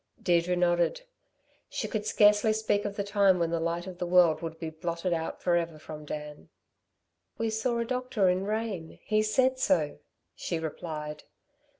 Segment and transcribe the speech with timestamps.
[0.19, 1.01] Deirdre nodded.
[1.69, 4.71] She could scarcely speak of the time when the light of the world would be
[4.71, 6.49] blotted out for ever from Dan.
[7.37, 8.97] "We saw a doctor in Rane.
[9.03, 9.99] He said so,"
[10.33, 11.25] she replied.